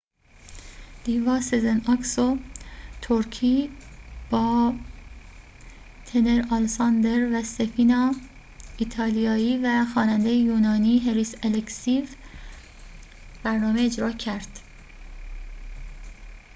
[1.03, 2.37] دیوا سزن آکسو
[3.01, 3.71] ترکی
[4.29, 4.73] با
[6.05, 8.13] تنر آلساندرو سفینا
[8.77, 12.05] ایتالیایی و خواننده یونانی هریس الکسیو
[13.43, 14.59] برنامه اجرا کرد